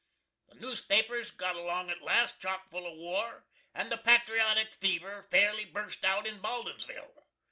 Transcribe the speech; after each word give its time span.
The 0.47 0.55
newspapers 0.55 1.29
got 1.29 1.55
along 1.55 1.91
at 1.91 2.01
last, 2.01 2.39
chock 2.39 2.71
full 2.71 2.87
of 2.87 2.97
war, 2.97 3.45
and 3.75 3.91
the 3.91 3.97
patriotic 3.99 4.73
fever 4.73 5.27
fairly 5.29 5.65
bust 5.65 6.03
out 6.03 6.25
in 6.25 6.39
Baldinsville. 6.39 7.27